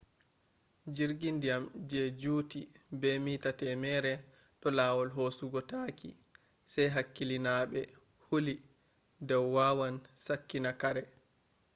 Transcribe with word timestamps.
jirgi 0.95 1.29
ndiya 1.37 1.57
je 1.89 2.01
juti 2.21 2.61
be 2.99 3.09
mita 3.25 3.51
temerre 3.59 4.13
ɗo 4.59 4.67
lawol 4.77 5.09
hosugo 5.17 5.59
taaki 5.69 6.09
sai 6.71 6.87
hakkilinaaɓe 6.95 7.79
huli 8.25 8.53
dau 9.27 9.45
wawan 9.55 9.95
sakkina 10.25 10.71
kare 10.81 11.03